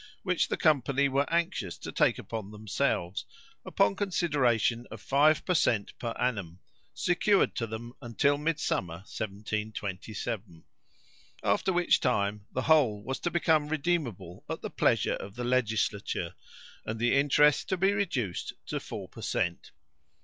[0.23, 3.23] which the company were anxious to take upon themselves,
[3.63, 6.57] upon consideration of five per cent per annum,
[6.91, 10.63] secured to them until Midsummer 1727;
[11.43, 16.33] after which time, the whole was to become redeemable at the pleasure of the legislature,
[16.83, 19.69] and the interest to be reduced to four per cent.